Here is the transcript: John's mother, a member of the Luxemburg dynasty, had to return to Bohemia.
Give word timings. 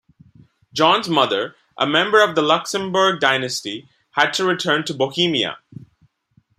John's 0.73 1.07
mother, 1.07 1.55
a 1.77 1.85
member 1.85 2.23
of 2.27 2.33
the 2.33 2.41
Luxemburg 2.41 3.19
dynasty, 3.19 3.87
had 4.13 4.31
to 4.33 4.43
return 4.43 4.83
to 4.85 4.95
Bohemia. 4.95 5.59